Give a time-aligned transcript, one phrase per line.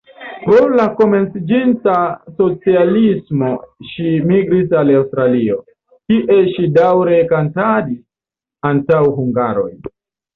[0.43, 1.97] Pro la komenciĝinta
[2.37, 3.49] socialismo
[3.89, 5.57] ŝi migris al Aŭstralio,
[6.13, 8.01] kie ŝi daŭre kantadis
[8.71, 9.69] antaŭ hungaroj.